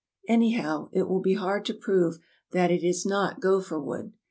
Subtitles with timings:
[0.27, 2.17] Any how, it will be hard to prove
[2.53, 4.13] that it is not gopher wood.